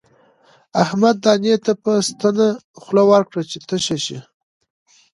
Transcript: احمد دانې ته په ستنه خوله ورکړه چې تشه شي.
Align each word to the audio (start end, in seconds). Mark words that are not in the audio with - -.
احمد 0.83 1.15
دانې 1.23 1.55
ته 1.65 1.71
په 1.83 1.91
ستنه 2.07 2.47
خوله 2.81 3.03
ورکړه 3.11 3.41
چې 3.49 3.57
تشه 3.69 3.97
شي. 4.05 4.19